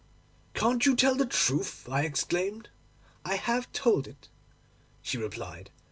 [0.55, 2.69] —"Can't you tell the truth?" I exclaimed.
[3.23, 4.29] "I have told it,"
[5.03, 5.69] she replied.